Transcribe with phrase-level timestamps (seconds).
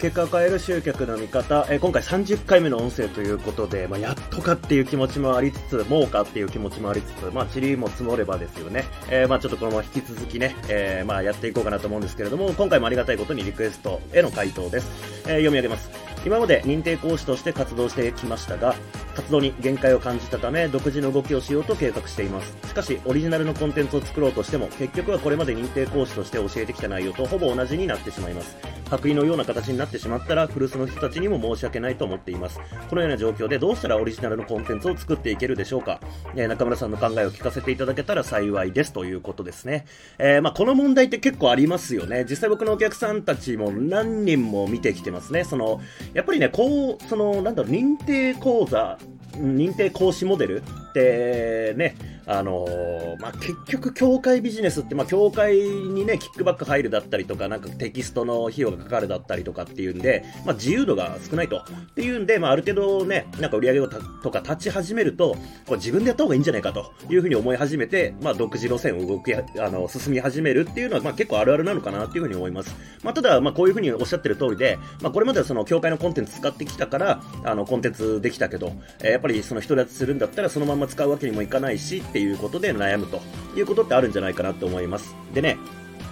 [0.00, 8.84] 結果を変える集客の見方、えー、今回30回目の音声ということで、まあ、やっとかっていう気持ちもありつつ、もうかっていう気持ちもありつつ、まあ、塵も積もればですよね。
[9.10, 14.90] えー、まあ、ちょっとこのまま引き続きね、えー、まあ、やっていこうかなと思うんですけれども、今回もありがたいことにリクエストへの回答です。
[15.26, 15.90] え、読み上げます。
[16.24, 18.74] 今まで認定講師として活動してきましたが、
[19.14, 22.56] 活動に限界を感じたため、独自の動きをしようと計画しています。
[22.66, 28.56] しかし、オリジナルのコンテンツを作ろうとしても、結局はこれまで認定講師として教えてきた内容とほぼ同じになってしまいます。
[28.90, 32.58] 白衣のような形になってしまったら、古巣の人たちにも申し訳ないと思っています。
[32.88, 36.00] このような状況でどうしたらオリジナルのコンテンツを作っていけるでしょうか。
[36.34, 39.86] えー、中村さんの考えを聞かせていただけたら幸いですということですね。
[40.18, 42.26] えー、まあ、この問題って結構ありますよね。
[42.28, 45.44] 実際僕のお客さんたちも何人も見てきてますね。
[45.44, 45.80] その、
[46.12, 48.98] やっぱりね、こう、その、なんだろう、認定講座、
[49.34, 51.94] 認定講師モデルってね、
[52.26, 61.58] あのー、まあ、結局、協会ビジネスって、まあ、協会にね、キックバック入るだったりとか、なんかテキストの費用がかかるだったりとかっていうんで、まあ、自由度が少ないと。
[61.58, 61.62] っ
[61.94, 65.36] ていうんで、まあ、ある程度ね、なんか売り上げをとか立ち始めると、
[65.66, 72.74] これ自分でやった方がいいんじゃないかというふうに思い始めて、まあ、独自路線を動き、あの、進み始めるっていうのは、まあ、結構あるあるなのかなっていうふうに思います。
[73.02, 83.20] まあ、ただ、まあ、こういうふうにおっしゃってる通りで、まあ、これまではその、協会のコンテンツ使ってきたから、あの、コンテンツできたけど、えー、やっぱりその独り立ちするんだったら、そのまま使うわけにもいかないしっていうことで悩むと
[83.56, 85.14] いうことってあるんじゃないかなと思います。
[85.32, 85.58] でね、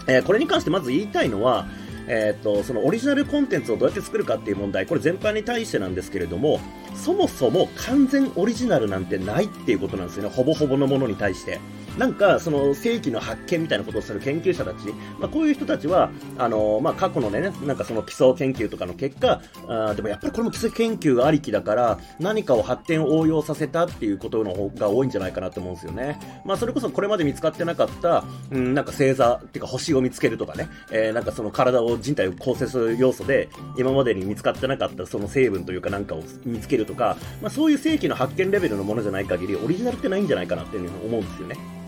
[0.07, 1.67] えー、これに関してまず言いたいのは、
[2.07, 6.61] えー、っと、そのオリジナルコンテンツをどうやって作るかっていう問題、これ全般に対してなんですけれども、
[6.95, 11.61] そもそも完全オリジナルなんてないっていうことなんですよね、ほぼほぼのものに対して。
[11.99, 14.87] なんか、その世紀の発見みたいなことをする研究者たち、
[15.19, 26.21] まあ、こういう人たちは、あのまあ、過去のね、なんかその基礎研究とかの結果、あでもやっぱりこれも基礎研究がありきだから、何かを発展を応用させたっていうことの方が多いんじゃないかなと思うんですよね。
[26.45, 41.79] まあ、それこそこれまで見つかってなかった、うん、なんか星座っていうか星を見つけるとかね、えー、なんかその体を、人体を構成する要素で、今までに見つかってなかったその成分というかなんかを見つけるとか、まあ、そういう世紀の発見レベルのものじゃない限り、オリジナルってないんじゃないかなっていうふうに思うんですよね。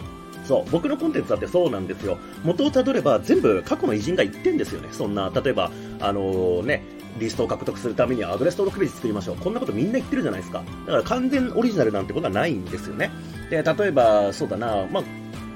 [0.51, 2.19] そう、僕のコンテンツだってそうなんですよ。
[2.43, 4.89] 元をたどれば全部過去の偉人が言ってんですよね。
[4.91, 6.83] そんな、例えば、あのー、ね、
[7.21, 9.37] リストを獲得するためにはアドレス登録ページ作りましょう。
[9.37, 10.65] こんなことみんな言ってるじゃないですか。
[10.87, 13.13] だから完全オリジナルなんてことはないんですよね。
[13.49, 15.05] で、例えば、そうだな、まあ、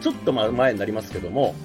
[0.00, 1.56] ちょっと前になりますけども、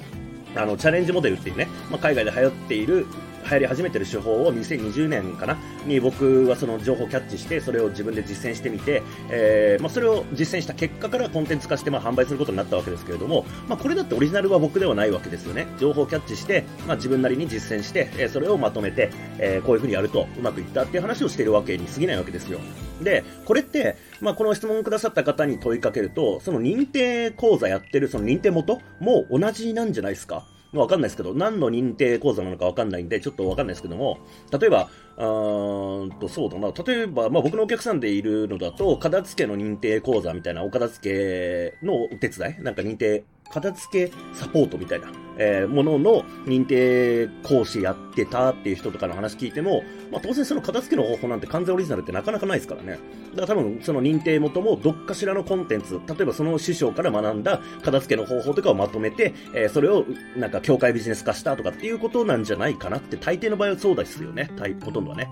[0.55, 3.05] あの、チャレンジモデルっていうね、まあ、海外で流行っている
[3.49, 5.57] 流行り始めてる手法を2020年かな？
[5.85, 9.01] に僕はその情報をキャッチしてそれを自分で実践してみて、
[9.31, 15.67] えーまあ、それを実践した結果からコンテンツ化してまあ販売することになったわけですけれども、まあ、これだってオリジナルは僕ではないわけですよね。
[15.79, 19.09] 情報をキャッチして、まあ、自分なりに実践して、えー、それをまとめて、
[19.39, 22.59] えー、こういうふうにやるとうまくいったっていう話をしているわけに過ぎないわけですよ。
[23.01, 30.43] でこれって、まあ、この質問をくださった方に問いかけるとその認定講座やってるその認定元も同じなんじゃないですか？
[30.73, 34.19] わかんないですけど、何の認定講座なのかわかんないんで、ちょっとわかんないですけども、
[34.57, 52.99] 例えば、うーんと、そうだな、例えば、まあ僕のお客さんでいるのだと、片付けの認定講座みたいな、お片付けのお手伝いなんか認定片付けサポートみたいな、えー、ものの認定講師やってたっていう人とかの話聞いても、まあ、当然その片付けの方法なんて完全オリジナルってなかなかないですからね。
[53.35, 60.05] だから多分その認定元もどっかしらのコンテンツ、例えばその師匠から学んだ片付けの方法とかをまとめて、えー、それを
[60.35, 64.49] なんか協会ビジネス化したとかっていうことなんじゃないかなって大抵の場合はそうですよね。
[64.83, 65.29] ほとんどはね。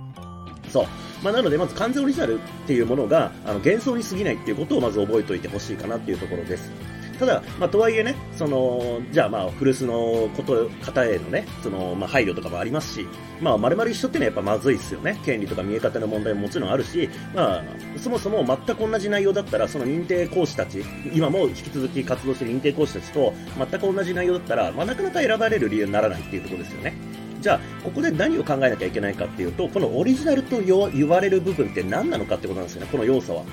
[0.69, 0.85] そう。
[1.23, 6.71] まあ、なので、まず完全オリジナルっていうものが、あの、幻想に過ぎないっていうことをまず覚えておいてほしいかなっていうところです。
[7.19, 13.07] ただ、まあ、とはいえね、その、じゃあまあ、古巣のこと、方へのね、その、まあ、配慮とかもありますし、
[13.41, 15.19] まあ、丸々一緒っていうのはやっぱまずいですよね。
[15.25, 17.63] 権利とか見え方の問題ももちろんあるし、まあ、
[17.97, 20.83] そもそも全く同じ内容だったら、その認定講師たち、
[21.13, 26.93] 今も引き続き活動してる認定講師たちと全く同じ内容だったら、まあ、なかなか選ばれる理由にならないっていうところですよね。
[27.41, 33.43] じゃあ、ここで何を考えなきゃいけないかっていうと、このオリジナルと言われる部分って何なのかってことなんですよね、この要素は。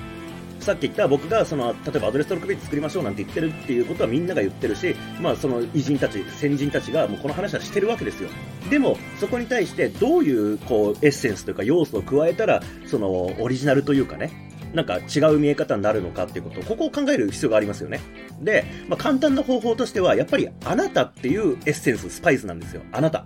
[0.65, 8.31] さっき言った僕がその例えばアドレス登録ページ作りましょうなんて言ってるっていうことはみんなが言ってるし、まあ、その偉人たち、先人たちがもうこの話はしてるわけですよ。
[8.71, 14.31] でも、そこに対してどういうこうエッセンスというか要素を加えたらそのオリジナルというかね、
[14.73, 17.99] なんか違う見え方になるのかっていうこと、ここを考える必要がありますよね。
[18.41, 22.81] で、まあ、簡単な方法としては、やっぱりあなたっていうエッセンス、スパイスなんですよ。
[22.91, 23.23] あなた。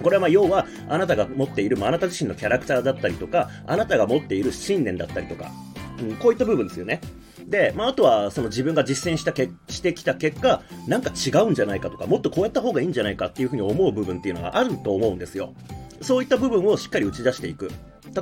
[0.00, 5.50] これはま要は、あなたが持っている、ま、あなた自身のキャラクターだったりとか、あなたが持っている信念だったりとか、
[6.00, 7.00] うん、こういった部分ですよね。
[7.46, 15.54] で、まあ、あとは、その自分が実践したけ、してきた結果、なんか違うんじゃないかとか、もっとこうやった方がいいんじゃないかっていうふうに思う部分っていうのがあると思うんですよ。
[16.00, 17.70] そういった部分をしっかり打ち出していく。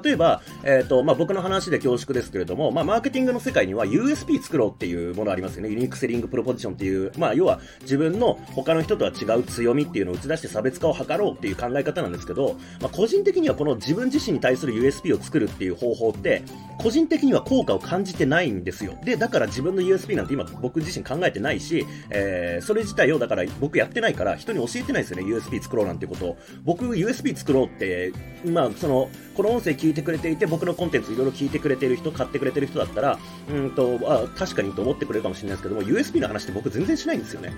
[0.03, 5.71] 例えば、えっ、ー、と、まあ、僕の話で恐縮ですけれども、まあ、マーケティングの世界には USP 作ろうっていうものありますよね。
[5.71, 16.43] ユニークセリングプロポジションっていう、まあ、要は自分の他の人とは違う強みっていうのを打ち出して差別化を図ろうっていう考え方なんですけど、まあ、個人的にはこの自分自身に対する USP を作るっていう方法って、
[16.79, 18.99] 個人的には効果を感じてないんですよ。
[19.05, 26.37] で、だから自分の USP なんて今僕自身考えてないし、えー、それ自体をだから僕やってないから人に教えてないですよね、USP 作ろうなんてことを。
[26.65, 28.13] 僕 USB 作ろうって、
[28.45, 33.19] まあ、その、この音声聞いてくれていて、僕のコンテンツいろいろ聞いてくれてる人、買ってくれてる人だったら、
[33.51, 37.53] うんと、あ、確かにと思ってくれるかもしれないですけども、USB の話って僕全然しないんですよね。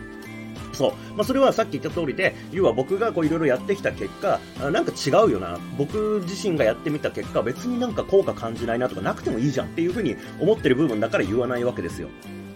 [0.73, 0.93] そう。
[1.14, 5.58] まあ、それはさっき言った通りで、要は僕がこういろいろやってきた結果、なんか違うよな。
[5.78, 12.08] 僕自身がやってみた結果、別になんか効果感じないなとかなくてもいいじゃんっていうふうに思ってる部分だから言わないわけですよ。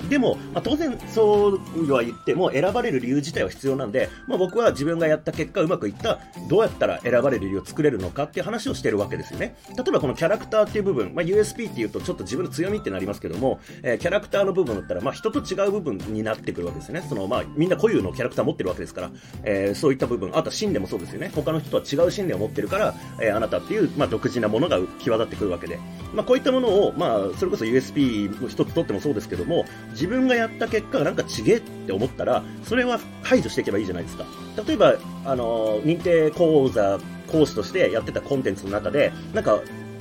[0.09, 6.19] でも、まあ、当然そうは言っても選ばれる理由自体は必要なんで、まあ、僕は自分がやった結果うまくいった
[6.49, 9.57] どうやったら選ばれる理由を作れるのかっていう話をしてるわけですよね。
[9.77, 17.05] 例えばこのキャラクターっていう部分、まあ、USP っていうとちょっと自分の強みってなりますけども、えー、キャラクターの部分だったら、まあ、人と違う部分になってくるわけですよね。
[17.09, 19.11] その、まあ、みんな固有のキャラクター持ってるわけですから、
[19.45, 21.31] えー、そういった部分あとは信念もそうですよね。
[21.35, 25.79] 他の人とは違う信念を持ってるから、えー、あなたっていう、まあ、独自なものが際立ってくるわけで、
[26.15, 34.25] まあ、こういったものを、まあ、それこそ USP の一つとってもそうですけども自分がやった結果がなんかちげえって思ったら、それは排除していけばいいじゃないですか。
[34.67, 34.95] 例えば、
[35.25, 36.99] あの、認定講座
[37.31, 39.61] 講師としてやってたコンテンツの中で、なんか、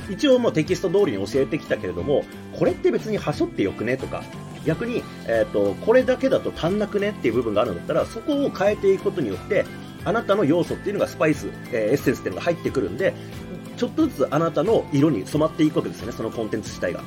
[0.09, 2.23] 一応もうテキスト通りに教えてきたけれども、
[2.57, 4.23] これって別にはしょってよくねとか、
[4.65, 9.65] 逆に、えっ、ー、と、これだけだと足んなくねっていう部分があるんだったら、そこを変えていくことによって、
[10.05, 13.13] あなたの要素っていうのがスパイス、えー、エッセンスっていうのが入ってくるんで、
[13.77, 17.01] ちょっとずつあなたの色に染まっていくわけですよね、そのコンテンツ自体が。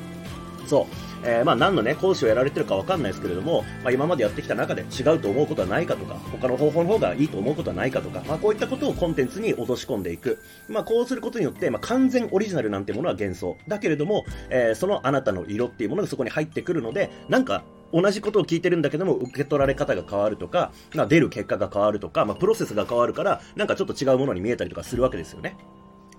[0.66, 1.11] そう。
[1.24, 10.38] えー、まあ何のね、講師をやられてるかわかんないですけれども、まあ今までやってきた中で違うと思うことはないかとか、他の方法の方がいいと思うことはないかとか、まあこういったことをコンテンツに落とし込んでいく。
[10.68, 13.56] まあこうすることによって、まあ完全オリジナルなんてものは幻想。
[13.68, 25.56] だけれども、えー、そのあなたの色っていうものがそこに入ってくるので、なんか同じことを聞いてるんだけども、受け取られ方が変わるとか、まあ、出る結果が変わるとか、まあ、プロセスが変わるから、なんかちょっと違うものに見えたりとかするわけですよね。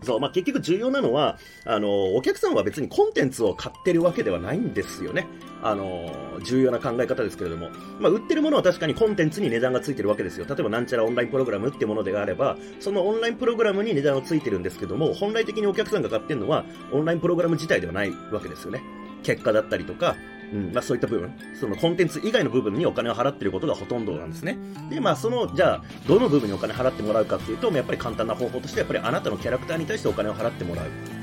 [0.03, 5.27] そう、まあ、結局重要なのは、あの、お客さんは別にコンテンツを買ってるわけではないんですよね。
[5.61, 7.69] あの、重要な考え方ですけれども。
[7.99, 10.45] まあ、売ってるものは確かにコンテンツに値段がついてるわけですよ。
[10.47, 18.83] 例えばなんちゃらオンラインプログラムってものであれば、そのオンラインプログラムに値段がついてるんですけども、本来的にお客さんが買ってるのは、オンラインプログラム自体ではないわけですよね。
[19.23, 20.15] 結果だったりとか、
[20.53, 24.57] うんまあ、そういった部分、そのコンテンツ以外の部分にお金を払っていることがほとんどなんですね。
[24.89, 31.22] で、まあ、その、じゃあ、どの部分にお金払ってもらうかっていうと、やっぱり簡単な方法として、やっぱりあなたのキャラクターに対してお金を払ってもらう。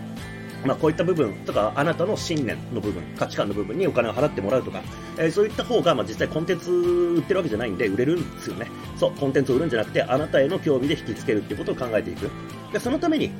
[0.64, 4.82] まあ、こういった部分とか、あなたの信念の部分、価値観の部分にお金を払ってもらうとか、
[5.18, 8.66] えー、そういった方が、まあ、実際コンテンツ売ってるわけじゃないんで、売れるんですよね。
[8.98, 12.30] そう、コンテンツを売るんじゃなくて、あなたへの興味で引きつけるっていうことを考えていく。
[12.72, 13.30] で、そのために、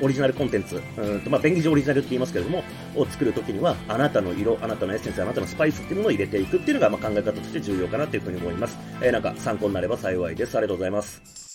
[0.00, 2.64] オリジナルコンテンツ、うんと、まあ、便宜上オリジナルって言いますけれども、
[2.96, 8.78] を作るときには、あなたの色、あなたのエッセンス、あなたのスパイスっていうものを入れていくっていうのが、まあ、考え方として重要かなというふうに思います。
[9.02, 10.56] えー、なんか参考になれば幸いです。
[10.56, 11.49] ありがとうございます。